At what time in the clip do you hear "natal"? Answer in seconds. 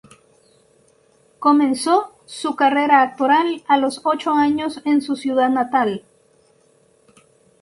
5.51-6.03